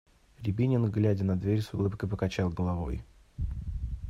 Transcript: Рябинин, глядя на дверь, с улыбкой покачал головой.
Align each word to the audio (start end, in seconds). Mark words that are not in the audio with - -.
Рябинин, 0.41 0.89
глядя 0.89 1.23
на 1.23 1.35
дверь, 1.35 1.61
с 1.61 1.75
улыбкой 1.75 2.09
покачал 2.09 2.49
головой. 2.49 3.03